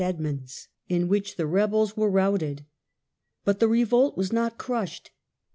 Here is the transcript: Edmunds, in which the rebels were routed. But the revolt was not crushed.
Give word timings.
Edmunds, 0.03 0.67
in 0.89 1.07
which 1.07 1.35
the 1.35 1.45
rebels 1.45 1.95
were 1.95 2.09
routed. 2.09 2.65
But 3.45 3.59
the 3.59 3.67
revolt 3.67 4.17
was 4.17 4.33
not 4.33 4.57
crushed. 4.57 5.11